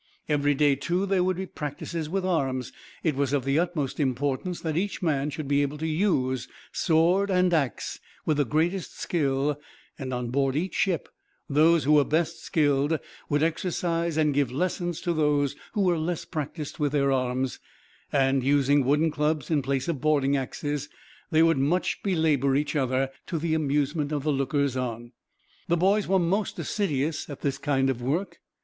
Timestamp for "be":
1.37-1.45, 5.47-5.61